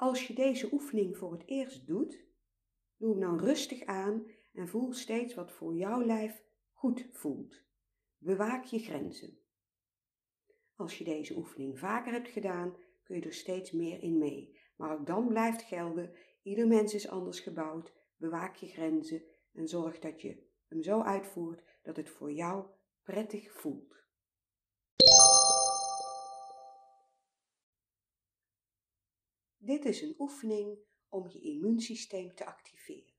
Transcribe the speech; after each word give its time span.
Als 0.00 0.26
je 0.26 0.34
deze 0.34 0.72
oefening 0.72 1.16
voor 1.16 1.32
het 1.32 1.42
eerst 1.46 1.86
doet, 1.86 2.24
doe 2.96 3.10
hem 3.10 3.20
dan 3.20 3.38
rustig 3.38 3.84
aan 3.84 4.30
en 4.52 4.68
voel 4.68 4.92
steeds 4.92 5.34
wat 5.34 5.52
voor 5.52 5.74
jouw 5.74 6.04
lijf 6.04 6.42
goed 6.72 7.08
voelt. 7.12 7.62
Bewaak 8.18 8.64
je 8.64 8.78
grenzen. 8.78 9.38
Als 10.76 10.98
je 10.98 11.04
deze 11.04 11.36
oefening 11.36 11.78
vaker 11.78 12.12
hebt 12.12 12.28
gedaan, 12.28 12.76
kun 13.02 13.16
je 13.16 13.22
er 13.22 13.32
steeds 13.32 13.70
meer 13.72 14.02
in 14.02 14.18
mee. 14.18 14.58
Maar 14.76 14.98
ook 14.98 15.06
dan 15.06 15.28
blijft 15.28 15.62
gelden, 15.62 16.14
ieder 16.42 16.66
mens 16.66 16.94
is 16.94 17.08
anders 17.08 17.40
gebouwd, 17.40 17.92
bewaak 18.16 18.56
je 18.56 18.66
grenzen 18.66 19.22
en 19.52 19.68
zorg 19.68 19.98
dat 19.98 20.20
je 20.20 20.46
hem 20.68 20.82
zo 20.82 21.02
uitvoert 21.02 21.64
dat 21.82 21.96
het 21.96 22.10
voor 22.10 22.32
jou 22.32 22.66
prettig 23.02 23.52
voelt. 23.52 24.04
Dit 29.62 29.84
is 29.84 30.00
een 30.00 30.14
oefening 30.18 30.78
om 31.08 31.28
je 31.28 31.40
immuunsysteem 31.40 32.34
te 32.34 32.46
activeren. 32.46 33.14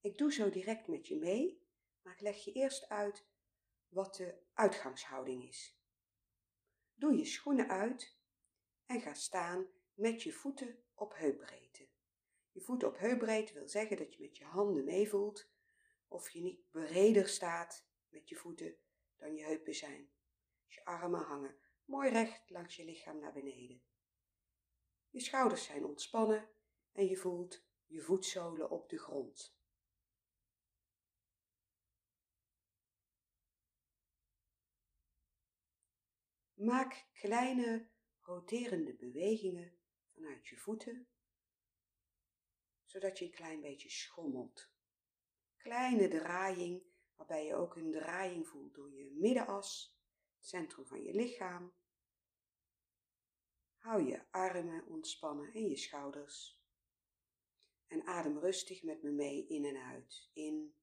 Ik 0.00 0.18
doe 0.18 0.32
zo 0.32 0.50
direct 0.50 0.86
met 0.86 1.06
je 1.06 1.16
mee, 1.16 1.62
maar 2.02 2.12
ik 2.12 2.20
leg 2.20 2.44
je 2.44 2.52
eerst 2.52 2.88
uit 2.88 3.26
wat 3.88 4.14
de 4.14 4.42
uitgangshouding 4.52 5.48
is. 5.48 5.78
Doe 6.94 7.16
je 7.16 7.24
schoenen 7.24 7.68
uit 7.68 8.18
en 8.86 9.00
ga 9.00 9.14
staan 9.14 9.66
met 9.94 10.22
je 10.22 10.32
voeten 10.32 10.84
op 10.94 11.14
heupbreedte. 11.16 11.88
Je 12.50 12.60
voeten 12.60 12.88
op 12.88 12.98
heupbreedte 12.98 13.52
wil 13.52 13.68
zeggen 13.68 13.96
dat 13.96 14.14
je 14.14 14.20
met 14.20 14.36
je 14.36 14.44
handen 14.44 14.84
meevoelt 14.84 15.50
of 16.08 16.30
je 16.30 16.40
niet 16.40 16.70
breder 16.70 17.28
staat 17.28 17.86
met 18.08 18.28
je 18.28 18.36
voeten 18.36 18.76
dan 19.16 19.34
je 19.34 19.44
heupen 19.44 19.74
zijn. 19.74 20.10
Je 20.66 20.84
armen 20.84 21.20
hangen 21.20 21.58
mooi 21.84 22.10
recht 22.10 22.50
langs 22.50 22.76
je 22.76 22.84
lichaam 22.84 23.18
naar 23.18 23.32
beneden. 23.32 23.82
Je 25.14 25.20
schouders 25.20 25.64
zijn 25.64 25.84
ontspannen 25.84 26.48
en 26.92 27.06
je 27.06 27.16
voelt 27.16 27.64
je 27.86 28.00
voetzolen 28.00 28.70
op 28.70 28.88
de 28.88 28.98
grond. 28.98 29.56
Maak 36.54 37.06
kleine 37.12 37.90
roterende 38.20 38.94
bewegingen 38.94 39.78
vanuit 40.14 40.46
je 40.46 40.56
voeten, 40.56 41.08
zodat 42.84 43.18
je 43.18 43.24
een 43.24 43.30
klein 43.30 43.60
beetje 43.60 43.90
schommelt. 43.90 44.72
Kleine 45.56 46.08
draaiing, 46.08 46.82
waarbij 47.14 47.44
je 47.46 47.54
ook 47.54 47.76
een 47.76 47.92
draaiing 47.92 48.48
voelt 48.48 48.74
door 48.74 48.92
je 48.92 49.10
middenas, 49.10 49.98
het 50.36 50.46
centrum 50.46 50.86
van 50.86 51.02
je 51.02 51.14
lichaam. 51.14 51.74
Hou 53.84 54.02
je 54.02 54.22
armen 54.30 54.86
ontspannen 54.86 55.52
en 55.52 55.68
je 55.68 55.76
schouders. 55.76 56.62
En 57.86 58.06
adem 58.06 58.38
rustig 58.38 58.82
met 58.82 59.02
me 59.02 59.10
mee 59.10 59.46
in 59.46 59.64
en 59.64 59.76
uit. 59.76 60.30
In 60.32 60.74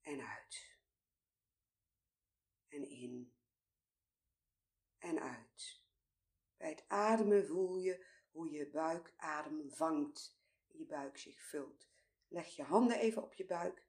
en 0.00 0.20
uit. 0.20 0.78
En 2.68 2.88
in 2.90 3.32
en 4.98 5.20
uit. 5.20 5.82
Bij 6.56 6.68
het 6.68 6.84
ademen 6.88 7.46
voel 7.46 7.78
je 7.78 8.06
hoe 8.30 8.50
je 8.50 8.70
buik 8.70 9.14
adem 9.16 9.70
vangt 9.70 10.38
je 10.66 10.84
buik 10.84 11.18
zich 11.18 11.42
vult. 11.42 11.88
Leg 12.28 12.56
je 12.56 12.62
handen 12.62 12.98
even 12.98 13.22
op 13.22 13.34
je 13.34 13.46
buik 13.46 13.86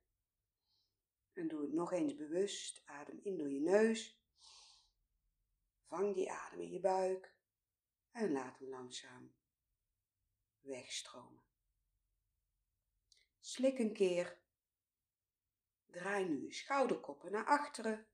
en 1.33 1.47
doe 1.47 1.61
het 1.61 1.73
nog 1.73 1.91
eens 1.91 2.15
bewust. 2.15 2.81
Adem 2.85 3.19
in 3.23 3.37
door 3.37 3.51
je 3.51 3.61
neus. 3.61 4.21
Vang 5.87 6.15
die 6.15 6.31
adem 6.31 6.59
in 6.59 6.71
je 6.71 6.79
buik 6.79 7.35
en 8.11 8.31
laat 8.31 8.59
hem 8.59 8.69
langzaam 8.69 9.33
wegstromen. 10.59 11.43
Slik 13.39 13.79
een 13.79 13.93
keer. 13.93 14.39
Draai 15.85 16.25
nu 16.25 16.45
je 16.45 16.53
schouderkoppen 16.53 17.31
naar 17.31 17.45
achteren. 17.45 18.07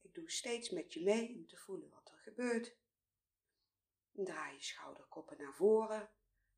Ik 0.00 0.14
doe 0.14 0.30
steeds 0.30 0.70
met 0.70 0.92
je 0.92 1.02
mee 1.02 1.36
om 1.36 1.46
te 1.46 1.56
voelen 1.56 1.90
wat 1.90 2.10
er 2.10 2.18
gebeurt. 2.18 2.76
Draai 4.12 4.54
je 4.54 4.62
schouderkoppen 4.62 5.38
naar 5.38 5.54
voren. 5.54 6.10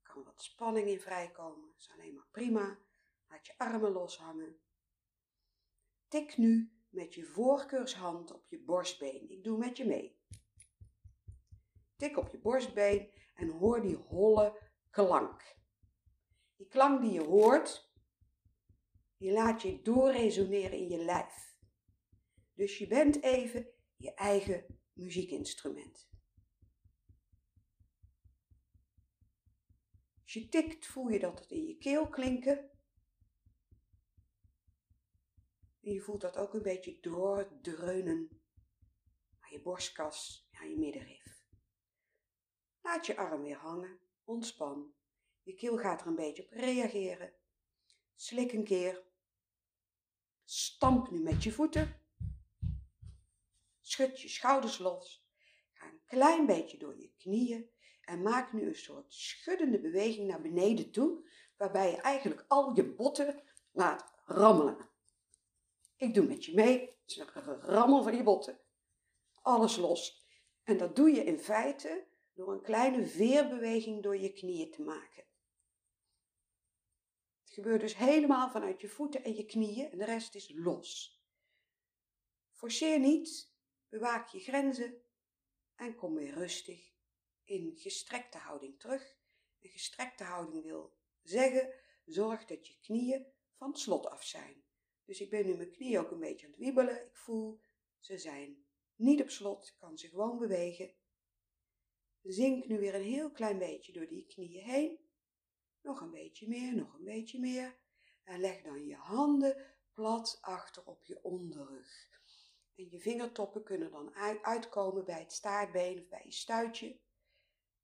Kan 0.03 0.25
wat 0.25 0.43
spanning 0.43 0.89
in 0.89 1.01
vrijkomen, 1.01 1.75
is 1.77 1.91
alleen 1.91 2.15
maar 2.15 2.29
prima. 2.31 2.79
Laat 3.29 3.47
je 3.47 3.59
armen 3.59 3.93
loshangen. 3.93 4.61
Tik 6.09 6.37
nu 6.37 6.73
met 6.89 7.15
je 7.15 7.25
voorkeurshand 7.25 8.33
op 8.33 8.47
je 8.49 8.59
borstbeen. 8.59 9.31
Ik 9.31 9.45
doe 9.45 9.59
met 9.59 9.77
je 9.77 9.85
mee. 9.85 10.20
Tik 12.01 12.17
op 12.17 12.29
je 12.29 12.39
borstbeen 12.39 13.13
en 13.35 13.49
hoor 13.49 13.81
die 13.81 13.97
holle 13.97 14.73
klank. 14.91 15.57
Die 16.57 16.67
klank 16.67 17.01
die 17.01 17.13
je 17.13 17.23
hoort, 17.23 17.93
die 19.17 19.33
laat 19.33 19.63
je 19.63 19.83
doorresoneren 19.83 20.79
in 20.79 20.89
je 20.89 21.05
lijf. 21.05 21.57
Dus 22.55 22.79
je 22.79 22.87
bent 22.87 23.23
even 23.23 23.67
je 23.97 24.15
eigen 24.15 24.81
muziekinstrument. 24.93 26.09
Als 30.23 30.33
je 30.33 30.49
tikt, 30.49 30.87
voel 30.87 31.09
je 31.09 31.19
dat 31.19 31.39
het 31.39 31.51
in 31.51 31.67
je 31.67 31.77
keel 31.77 32.09
klinken. 32.09 32.71
En 35.81 35.93
je 35.93 36.01
voelt 36.01 36.21
dat 36.21 36.37
ook 36.37 36.55
een 36.55 36.63
beetje 36.63 37.01
doordreunen 37.01 38.43
naar 39.41 39.53
je 39.53 39.63
borstkas, 39.63 40.49
naar 40.53 40.69
je 40.69 40.79
middenrif. 40.79 41.20
Laat 42.83 43.07
je 43.07 43.17
arm 43.17 43.43
weer 43.43 43.57
hangen, 43.57 44.01
ontspan. 44.25 44.95
Je 45.43 45.55
keel 45.55 45.77
gaat 45.77 46.01
er 46.01 46.07
een 46.07 46.15
beetje 46.15 46.43
op 46.43 46.51
reageren. 46.51 47.33
Slik 48.15 48.53
een 48.53 48.65
keer. 48.65 49.03
Stamp 50.45 51.11
nu 51.11 51.23
met 51.23 51.43
je 51.43 51.53
voeten. 51.53 52.01
Schud 53.81 54.21
je 54.21 54.29
schouders 54.29 54.79
los. 54.79 55.29
Ga 55.73 55.87
een 55.87 56.03
klein 56.05 56.47
beetje 56.47 56.79
door 56.79 56.99
je 56.99 57.13
knieën 57.19 57.71
en 58.01 58.23
maak 58.23 58.53
nu 58.53 58.67
een 58.67 58.75
soort 58.75 59.13
schuddende 59.15 59.81
beweging 59.81 60.27
naar 60.27 60.41
beneden 60.41 60.91
toe, 60.91 61.29
waarbij 61.57 61.91
je 61.91 61.97
eigenlijk 61.97 62.45
al 62.49 62.75
je 62.75 62.95
botten 62.95 63.43
laat 63.71 64.13
rammelen. 64.25 64.89
Ik 65.97 66.15
doe 66.15 66.27
met 66.27 66.45
je 66.45 66.55
mee, 66.55 66.81
het 66.81 67.11
is 67.11 67.17
een 67.17 67.61
rammel 67.61 68.03
van 68.03 68.17
je 68.17 68.23
botten. 68.23 68.61
Alles 69.43 69.77
los. 69.77 70.27
En 70.63 70.77
dat 70.77 70.97
doe 70.97 71.11
je 71.11 71.25
in 71.25 71.39
feite 71.39 72.07
door 72.41 72.53
een 72.53 72.63
kleine 72.63 73.07
veerbeweging 73.07 74.03
door 74.03 74.17
je 74.17 74.33
knieën 74.33 74.71
te 74.71 74.83
maken. 74.83 75.25
Het 77.41 77.53
gebeurt 77.53 77.81
dus 77.81 77.97
helemaal 77.97 78.51
vanuit 78.51 78.81
je 78.81 78.89
voeten 78.89 79.25
en 79.25 79.35
je 79.35 79.47
knieën 79.47 79.91
en 79.91 79.99
de 79.99 80.05
rest 80.05 80.35
is 80.35 80.53
los. 80.55 81.21
Forceer 82.53 82.99
niet, 82.99 83.53
bewaak 83.89 84.29
je 84.29 84.39
grenzen 84.39 85.03
en 85.75 85.95
kom 85.95 86.15
weer 86.15 86.35
rustig 86.35 86.93
in 87.45 87.77
gestrekte 87.77 88.39
houding 88.39 88.81
terug. 88.81 89.19
Een 89.61 89.71
gestrekte 89.71 90.25
houding 90.25 90.63
wil 90.63 90.97
zeggen, 91.23 91.75
zorg 92.05 92.45
dat 92.45 92.67
je 92.67 92.79
knieën 92.81 93.27
van 93.57 93.71
het 93.71 93.79
slot 93.79 94.07
af 94.07 94.25
zijn. 94.25 94.65
Dus 95.05 95.21
ik 95.21 95.31
ben 95.31 95.47
nu 95.47 95.57
mijn 95.57 95.73
knieën 95.73 96.01
ook 96.01 96.11
een 96.11 96.21
beetje 96.21 96.47
aan 96.47 96.53
het 96.53 96.61
wiebelen. 96.61 97.07
Ik 97.07 97.17
voel, 97.17 97.61
ze 97.99 98.19
zijn 98.19 98.67
niet 98.95 99.21
op 99.21 99.31
slot, 99.31 99.67
ik 99.67 99.77
kan 99.79 99.99
ze 99.99 100.09
gewoon 100.09 100.39
bewegen. 100.39 100.99
Zink 102.23 102.67
nu 102.67 102.79
weer 102.79 102.95
een 102.95 103.03
heel 103.03 103.31
klein 103.31 103.59
beetje 103.59 103.93
door 103.93 104.07
die 104.07 104.27
knieën 104.27 104.63
heen. 104.63 104.99
Nog 105.81 106.01
een 106.01 106.11
beetje 106.11 106.49
meer, 106.49 106.75
nog 106.75 106.95
een 106.95 107.05
beetje 107.05 107.39
meer. 107.39 107.79
En 108.25 108.41
leg 108.41 108.63
dan 108.63 108.87
je 108.87 108.95
handen 108.97 109.67
plat 109.93 110.39
achter 110.41 110.85
op 110.85 111.05
je 111.05 111.23
onderrug. 111.23 112.09
En 112.75 112.91
je 112.91 113.01
vingertoppen 113.01 113.63
kunnen 113.63 113.91
dan 113.91 114.15
uitkomen 114.43 115.05
bij 115.05 115.19
het 115.19 115.33
staartbeen 115.33 116.01
of 116.01 116.09
bij 116.09 116.23
je 116.25 116.33
stuitje. 116.33 117.01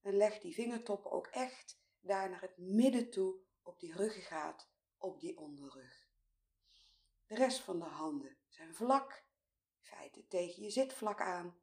En 0.00 0.17
leg 0.17 0.38
die 0.38 0.55
vingertoppen 0.55 1.11
ook 1.11 1.27
echt 1.27 1.81
daar 2.00 2.31
naar 2.31 2.41
het 2.41 2.56
midden 2.56 3.11
toe 3.11 3.41
op 3.62 3.81
die 3.81 3.93
ruggengraat, 3.93 4.71
op 4.99 5.21
die 5.21 5.38
onderrug. 5.38 6.09
De 7.27 7.35
rest 7.35 7.61
van 7.61 7.79
de 7.79 7.85
handen 7.85 8.37
zijn 8.49 8.75
vlak, 8.75 9.25
in 9.73 9.85
feite 9.85 10.27
tegen 10.27 10.62
je 10.62 10.71
zitvlak 10.71 11.21
aan. 11.21 11.61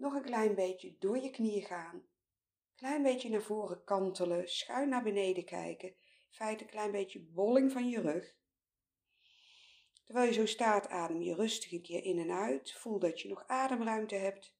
Nog 0.00 0.14
een 0.14 0.22
klein 0.22 0.54
beetje 0.54 0.96
door 0.98 1.18
je 1.18 1.30
knieën 1.30 1.62
gaan. 1.62 2.02
Klein 2.74 3.02
beetje 3.02 3.28
naar 3.28 3.42
voren 3.42 3.84
kantelen, 3.84 4.48
schuin 4.48 4.88
naar 4.88 5.02
beneden 5.02 5.44
kijken. 5.44 5.88
In 5.88 5.96
feite 6.30 6.64
een 6.64 6.70
klein 6.70 6.90
beetje 6.90 7.20
bolling 7.20 7.72
van 7.72 7.88
je 7.88 8.00
rug. 8.00 8.36
Terwijl 10.04 10.26
je 10.26 10.32
zo 10.32 10.46
staat, 10.46 10.88
adem 10.88 11.22
je 11.22 11.34
rustig 11.34 11.72
een 11.72 11.82
keer 11.82 12.04
in 12.04 12.18
en 12.18 12.30
uit. 12.30 12.72
Voel 12.72 12.98
dat 12.98 13.20
je 13.20 13.28
nog 13.28 13.44
ademruimte 13.46 14.14
hebt. 14.14 14.54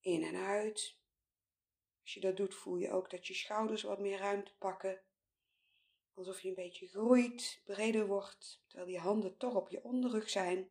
In 0.00 0.22
en 0.22 0.36
uit. 0.36 0.98
Als 2.02 2.14
je 2.14 2.20
dat 2.20 2.36
doet, 2.36 2.54
voel 2.54 2.76
je 2.76 2.90
ook 2.90 3.10
dat 3.10 3.26
je 3.26 3.34
schouders 3.34 3.82
wat 3.82 4.00
meer 4.00 4.18
ruimte 4.18 4.52
pakken. 4.58 5.02
Alsof 6.14 6.40
je 6.40 6.48
een 6.48 6.54
beetje 6.54 6.88
groeit, 6.88 7.60
breder 7.64 8.06
wordt, 8.06 8.62
terwijl 8.66 8.90
je 8.90 8.98
handen 8.98 9.36
toch 9.36 9.54
op 9.54 9.68
je 9.68 9.84
onderrug 9.84 10.30
zijn. 10.30 10.70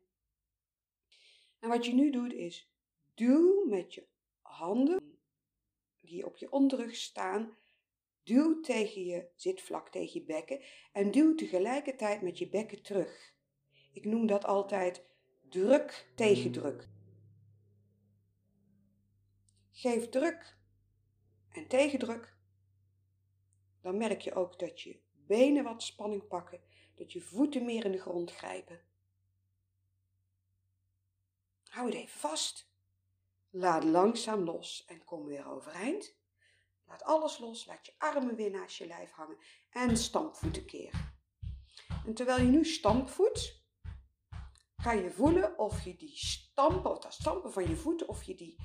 En 1.58 1.68
wat 1.68 1.86
je 1.86 1.94
nu 1.94 2.10
doet 2.10 2.32
is, 2.32 2.73
duw 3.14 3.66
met 3.68 3.94
je 3.94 4.06
handen 4.40 5.18
die 6.00 6.26
op 6.26 6.36
je 6.36 6.52
onderrug 6.52 6.96
staan, 6.96 7.56
duw 8.22 8.60
tegen 8.60 9.04
je 9.04 9.28
zitvlak, 9.34 9.88
tegen 9.88 10.20
je 10.20 10.26
bekken 10.26 10.60
en 10.92 11.10
duw 11.10 11.34
tegelijkertijd 11.34 12.22
met 12.22 12.38
je 12.38 12.48
bekken 12.48 12.82
terug. 12.82 13.34
Ik 13.92 14.04
noem 14.04 14.26
dat 14.26 14.44
altijd 14.44 15.04
druk 15.48 16.12
tegen 16.14 16.52
druk. 16.52 16.88
Geef 19.70 20.08
druk 20.08 20.58
en 21.48 21.66
tegendruk. 21.68 22.36
Dan 23.80 23.96
merk 23.96 24.20
je 24.20 24.34
ook 24.34 24.58
dat 24.58 24.80
je 24.80 25.00
benen 25.12 25.64
wat 25.64 25.82
spanning 25.82 26.26
pakken, 26.26 26.60
dat 26.94 27.12
je 27.12 27.20
voeten 27.20 27.64
meer 27.64 27.84
in 27.84 27.92
de 27.92 28.00
grond 28.00 28.30
grijpen. 28.30 28.80
Hou 31.64 31.86
het 31.86 31.94
even 31.94 32.18
vast. 32.18 32.73
Laat 33.56 33.84
langzaam 33.84 34.44
los 34.44 34.84
en 34.84 35.04
kom 35.04 35.24
weer 35.24 35.46
overeind. 35.46 36.16
Laat 36.84 37.02
alles 37.02 37.38
los, 37.38 37.66
laat 37.66 37.86
je 37.86 37.92
armen 37.98 38.36
weer 38.36 38.50
naast 38.50 38.76
je 38.76 38.86
lijf 38.86 39.10
hangen 39.10 39.38
en 39.70 39.96
stampvoeten 39.96 40.64
keren. 40.66 41.14
En 42.06 42.14
terwijl 42.14 42.40
je 42.40 42.50
nu 42.50 42.64
stampvoet, 42.64 43.64
ga 44.76 44.92
je 44.92 45.10
voelen 45.10 45.58
of 45.58 45.84
je 45.84 45.96
die 45.96 46.16
stampen, 46.16 46.90
of 46.90 46.98
dat 46.98 47.14
stampen 47.14 47.52
van 47.52 47.68
je 47.68 47.76
voeten, 47.76 48.08
of 48.08 48.22
je 48.22 48.34
die, 48.34 48.56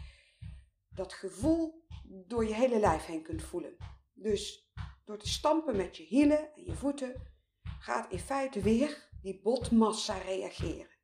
dat 0.89 1.13
gevoel 1.13 1.85
door 2.03 2.45
je 2.45 2.53
hele 2.53 2.79
lijf 2.79 3.05
heen 3.05 3.23
kunt 3.23 3.43
voelen. 3.43 3.77
Dus 4.13 4.71
door 5.05 5.17
te 5.17 5.29
stampen 5.29 5.75
met 5.75 5.97
je 5.97 6.03
hielen 6.03 6.53
en 6.53 6.63
je 6.63 6.75
voeten 6.75 7.33
gaat 7.79 8.11
in 8.11 8.19
feite 8.19 8.61
weer 8.61 9.09
die 9.21 9.41
botmassa 9.41 10.17
reageren. 10.17 10.97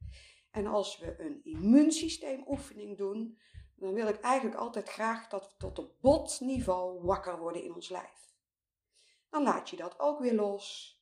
En 0.51 0.67
als 0.67 0.97
we 0.97 1.19
een 1.19 1.43
immuunsysteemoefening 1.43 2.97
doen, 2.97 3.39
dan 3.75 3.93
wil 3.93 4.07
ik 4.07 4.19
eigenlijk 4.19 4.59
altijd 4.59 4.89
graag 4.89 5.27
dat 5.27 5.45
we 5.45 5.53
tot 5.57 5.79
op 5.79 6.01
botniveau 6.01 7.01
wakker 7.01 7.37
worden 7.37 7.63
in 7.63 7.73
ons 7.73 7.89
lijf. 7.89 8.33
Dan 9.29 9.43
laat 9.43 9.69
je 9.69 9.75
dat 9.75 9.99
ook 9.99 10.19
weer 10.19 10.33
los. 10.33 10.93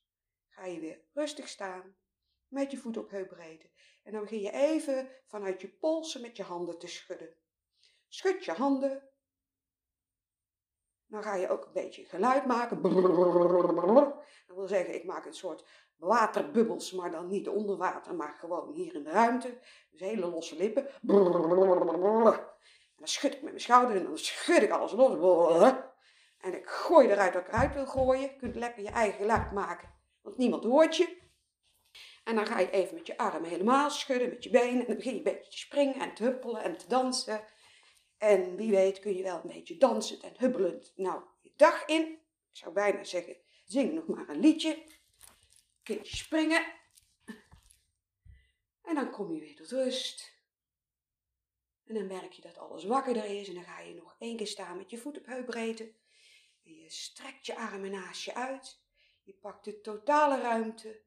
Ga 0.48 0.64
je 0.64 0.80
weer 0.80 1.04
rustig 1.12 1.48
staan, 1.48 1.96
met 2.48 2.70
je 2.70 2.76
voet 2.76 2.96
op 2.96 3.10
heupbreedte. 3.10 3.70
En 4.02 4.12
dan 4.12 4.20
begin 4.20 4.40
je 4.40 4.52
even 4.52 5.10
vanuit 5.26 5.60
je 5.60 5.68
polsen 5.68 6.20
met 6.20 6.36
je 6.36 6.42
handen 6.42 6.78
te 6.78 6.86
schudden. 6.86 7.36
Schud 8.08 8.44
je 8.44 8.52
handen. 8.52 9.08
Dan 11.14 11.22
ga 11.22 11.34
je 11.34 11.48
ook 11.48 11.64
een 11.64 11.72
beetje 11.72 12.04
geluid 12.04 12.46
maken. 12.46 12.82
Dat 14.46 14.56
wil 14.56 14.66
zeggen, 14.68 14.94
ik 14.94 15.04
maak 15.04 15.26
een 15.26 15.34
soort 15.34 15.64
waterbubbels, 15.96 16.92
maar 16.92 17.10
dan 17.10 17.26
niet 17.26 17.48
onder 17.48 17.76
water, 17.76 18.14
maar 18.14 18.34
gewoon 18.38 18.72
hier 18.72 18.94
in 18.94 19.02
de 19.02 19.10
ruimte. 19.10 19.58
Dus 19.90 20.00
hele 20.00 20.26
losse 20.26 20.56
lippen. 20.56 20.88
En 22.36 22.96
dan 22.96 23.08
schud 23.08 23.32
ik 23.32 23.42
met 23.42 23.50
mijn 23.50 23.60
schouder 23.60 23.96
en 23.96 24.02
dan 24.02 24.18
schud 24.18 24.62
ik 24.62 24.70
alles 24.70 24.92
los. 24.92 25.72
En 26.38 26.54
ik 26.54 26.66
gooi 26.66 27.08
eruit 27.08 27.34
wat 27.34 27.42
ik 27.42 27.48
eruit 27.48 27.74
wil 27.74 27.86
gooien. 27.86 28.20
Je 28.20 28.36
kunt 28.36 28.54
lekker 28.54 28.82
je 28.82 28.90
eigen 28.90 29.18
geluid 29.18 29.52
maken, 29.52 29.88
want 30.22 30.36
niemand 30.36 30.64
hoort 30.64 30.96
je. 30.96 31.22
En 32.24 32.34
dan 32.34 32.46
ga 32.46 32.58
je 32.58 32.70
even 32.70 32.94
met 32.94 33.06
je 33.06 33.18
armen 33.18 33.50
helemaal 33.50 33.90
schudden, 33.90 34.28
met 34.28 34.44
je 34.44 34.50
benen. 34.50 34.80
En 34.80 34.86
dan 34.86 34.96
begin 34.96 35.12
je 35.12 35.18
een 35.18 35.24
beetje 35.24 35.50
te 35.50 35.58
springen 35.58 36.00
en 36.00 36.14
te 36.14 36.22
huppelen 36.22 36.62
en 36.62 36.76
te 36.76 36.88
dansen. 36.88 37.44
En 38.24 38.56
wie 38.56 38.70
weet 38.70 38.98
kun 38.98 39.16
je 39.16 39.22
wel 39.22 39.40
een 39.42 39.52
beetje 39.52 39.76
dansend 39.76 40.22
en 40.22 40.34
hubbelend 40.36 40.92
nou 40.96 41.22
je 41.40 41.52
dag 41.56 41.84
in. 41.84 42.02
Ik 42.50 42.56
zou 42.56 42.72
bijna 42.74 43.04
zeggen, 43.04 43.36
zing 43.64 43.92
nog 43.92 44.06
maar 44.06 44.28
een 44.28 44.40
liedje. 44.40 44.84
Kun 45.82 45.94
je 45.94 46.16
springen. 46.16 46.64
En 48.82 48.94
dan 48.94 49.10
kom 49.10 49.32
je 49.32 49.40
weer 49.40 49.56
tot 49.56 49.70
rust. 49.70 50.32
En 51.86 51.94
dan 51.94 52.06
merk 52.06 52.32
je 52.32 52.42
dat 52.42 52.58
alles 52.58 52.84
wakkerder 52.84 53.24
is. 53.24 53.48
En 53.48 53.54
dan 53.54 53.64
ga 53.64 53.80
je 53.80 53.94
nog 53.94 54.16
één 54.18 54.36
keer 54.36 54.46
staan 54.46 54.76
met 54.76 54.90
je 54.90 54.98
voet 54.98 55.18
op 55.18 55.26
heupbreedte. 55.26 55.92
Je 56.62 56.90
strekt 56.90 57.46
je 57.46 57.56
armen 57.56 57.90
naast 57.90 58.24
je 58.24 58.34
uit. 58.34 58.80
Je 59.22 59.32
pakt 59.32 59.64
de 59.64 59.80
totale 59.80 60.40
ruimte. 60.40 61.02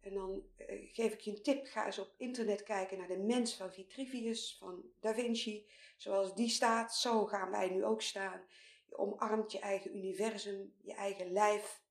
En 0.00 0.14
dan 0.14 0.42
eh, 0.56 0.88
geef 0.92 1.12
ik 1.12 1.20
je 1.20 1.30
een 1.30 1.42
tip. 1.42 1.66
Ga 1.66 1.86
eens 1.86 1.98
op 1.98 2.14
internet 2.16 2.62
kijken 2.62 2.98
naar 2.98 3.08
de 3.08 3.18
mens 3.18 3.54
van 3.54 3.72
Vitruvius, 3.72 4.56
van 4.58 4.82
Da 5.00 5.14
Vinci. 5.14 5.66
Zoals 5.96 6.34
die 6.34 6.48
staat, 6.48 6.94
zo 6.94 7.24
gaan 7.24 7.50
wij 7.50 7.70
nu 7.70 7.84
ook 7.84 8.02
staan. 8.02 8.40
Je 8.86 8.96
omarmt 8.96 9.52
je 9.52 9.58
eigen 9.58 9.96
universum, 9.96 10.74
je 10.82 10.94
eigen 10.94 11.32
lijf. 11.32 11.82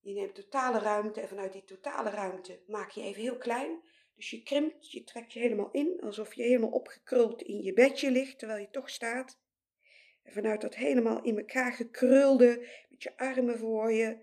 Je 0.00 0.12
neemt 0.12 0.34
totale 0.34 0.78
ruimte 0.78 1.20
en 1.20 1.28
vanuit 1.28 1.52
die 1.52 1.64
totale 1.64 2.10
ruimte 2.10 2.60
maak 2.66 2.90
je 2.90 3.02
even 3.02 3.22
heel 3.22 3.38
klein. 3.38 3.82
Dus 4.14 4.30
je 4.30 4.42
krimpt, 4.42 4.90
je 4.90 5.04
trekt 5.04 5.32
je 5.32 5.38
helemaal 5.38 5.70
in, 5.70 6.00
alsof 6.00 6.34
je 6.34 6.42
helemaal 6.42 6.70
opgekruld 6.70 7.42
in 7.42 7.62
je 7.62 7.72
bedje 7.72 8.10
ligt, 8.10 8.38
terwijl 8.38 8.60
je 8.60 8.70
toch 8.70 8.90
staat. 8.90 9.38
En 10.22 10.32
vanuit 10.32 10.60
dat 10.60 10.74
helemaal 10.74 11.22
in 11.22 11.38
elkaar 11.38 11.72
gekrulde, 11.72 12.68
met 12.88 13.02
je 13.02 13.16
armen 13.16 13.58
voor 13.58 13.92
je, 13.92 14.18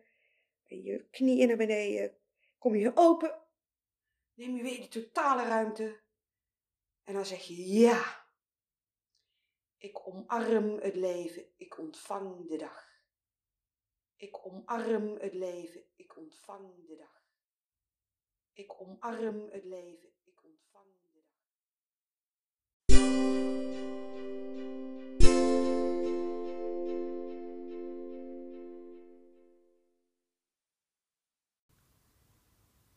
en 0.67 0.81
je 0.81 1.05
knieën 1.11 1.47
naar 1.47 1.57
beneden, 1.57 2.17
kom 2.63 2.75
je 2.75 2.91
open. 2.95 3.41
Neem 4.33 4.55
je 4.55 4.63
weer 4.63 4.77
die 4.77 4.87
totale 4.87 5.43
ruimte. 5.43 6.01
En 7.03 7.13
dan 7.13 7.25
zeg 7.25 7.43
je 7.43 7.67
ja. 7.67 8.27
Ik 9.77 10.07
omarm 10.07 10.77
het 10.79 10.95
leven, 10.95 11.53
ik 11.57 11.77
ontvang 11.77 12.47
de 12.47 12.57
dag. 12.57 13.01
Ik 14.15 14.45
omarm 14.45 15.17
het 15.17 15.33
leven, 15.33 15.83
ik 15.95 16.17
ontvang 16.17 16.85
de 16.85 16.95
dag. 16.95 17.23
Ik 18.53 18.81
omarm 18.81 19.49
het 19.49 19.63
leven, 19.63 20.13
ik 20.23 20.43
ontvang 20.43 20.87
de 21.01 21.09
dag. 21.11 21.31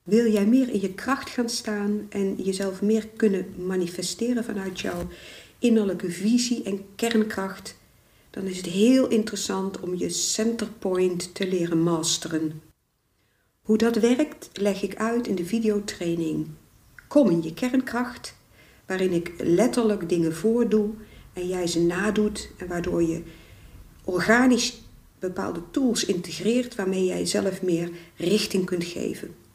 Wil 0.06 0.32
jij 0.32 0.46
meer 0.46 0.68
in 0.68 0.80
je 0.80 0.94
kracht 0.94 1.30
gaan 1.30 1.48
staan 1.48 2.06
en 2.08 2.34
jezelf 2.34 2.82
meer 2.82 3.08
kunnen 3.16 3.54
manifesteren 3.66 4.44
vanuit 4.44 4.80
jouw 4.80 5.08
innerlijke 5.58 6.10
visie 6.10 6.62
en 6.62 6.84
kernkracht? 6.94 7.76
Dan 8.30 8.44
is 8.44 8.56
het 8.56 8.66
heel 8.66 9.08
interessant 9.08 9.80
om 9.80 9.96
je 9.96 10.08
centerpoint 10.08 11.34
te 11.34 11.48
leren 11.48 11.82
masteren. 11.82 12.62
Hoe 13.60 13.76
dat 13.76 13.96
werkt 13.96 14.48
leg 14.52 14.82
ik 14.82 14.96
uit 14.96 15.26
in 15.26 15.34
de 15.34 15.44
videotraining 15.44 16.46
Kom 17.08 17.30
in 17.30 17.42
je 17.42 17.54
kernkracht, 17.54 18.36
waarin 18.86 19.12
ik 19.12 19.32
letterlijk 19.38 20.08
dingen 20.08 20.34
voordoe 20.34 20.90
en 21.32 21.48
jij 21.48 21.66
ze 21.66 21.80
nadoet 21.80 22.50
en 22.56 22.66
waardoor 22.66 23.02
je 23.02 23.22
organisch 24.04 24.80
bepaalde 25.18 25.62
tools 25.70 26.04
integreert 26.04 26.74
waarmee 26.74 27.04
jij 27.04 27.26
zelf 27.26 27.62
meer 27.62 27.90
richting 28.16 28.64
kunt 28.64 28.84
geven. 28.84 29.45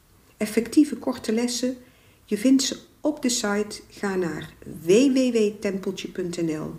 Effectieve 0.42 0.96
korte 0.96 1.32
lessen, 1.32 1.76
je 2.24 2.38
vindt 2.38 2.62
ze 2.62 2.76
op 3.00 3.22
de 3.22 3.28
site. 3.28 3.80
Ga 3.90 4.14
naar 4.16 4.54
www.tempeltje.nl. 4.82 6.74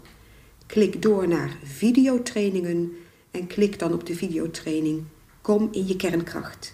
Klik 0.65 1.01
door 1.01 1.27
naar 1.27 1.57
videotrainingen 1.63 2.91
en 3.31 3.47
klik 3.47 3.79
dan 3.79 3.93
op 3.93 4.05
de 4.05 4.15
videotraining 4.15 5.03
Kom 5.41 5.67
in 5.71 5.87
je 5.87 5.95
kernkracht. 5.95 6.73